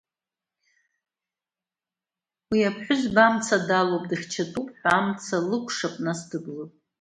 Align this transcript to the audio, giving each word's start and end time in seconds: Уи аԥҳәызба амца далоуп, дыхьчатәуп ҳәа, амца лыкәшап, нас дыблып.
Уи 2.49 2.59
аԥҳәызба 2.69 3.23
амца 3.27 3.57
далоуп, 3.67 4.03
дыхьчатәуп 4.09 4.67
ҳәа, 4.77 4.91
амца 4.97 5.37
лыкәшап, 5.47 5.95
нас 6.05 6.19
дыблып. 6.29 6.71